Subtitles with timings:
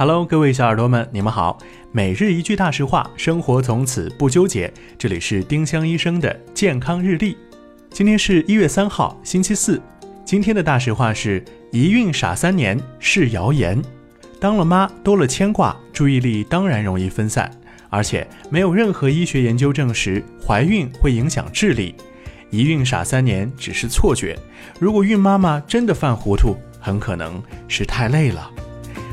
[0.00, 1.58] Hello，各位小耳朵们，你们好。
[1.92, 4.72] 每日一句大实话，生活从此不纠结。
[4.96, 7.36] 这里是丁香医生的健康日历。
[7.90, 9.78] 今天是一月三号，星期四。
[10.24, 13.78] 今天的大实话是：一孕傻三年是谣言。
[14.40, 17.50] 当了妈多了牵挂，注意力当然容易分散，
[17.90, 21.94] 而且没有任何医学研究证实怀孕会影响智力。
[22.48, 24.34] 一孕傻三年只是错觉。
[24.78, 28.50] 如果孕妈妈真的犯糊涂，很可能是太累了。